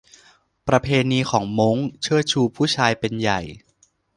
[0.67, 3.41] ประเพณีของม้ง เชิดชูผู้ชายเป็นใหญ่